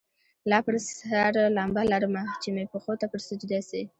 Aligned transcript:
لا 0.49 0.59
پر 0.65 0.75
سر 0.89 1.33
لمبه 1.57 1.81
لرمه 1.91 2.23
چي 2.41 2.49
مي 2.55 2.63
پښو 2.71 2.93
ته 2.99 3.05
پر 3.11 3.19
سجده 3.29 3.59
سي 3.69 3.81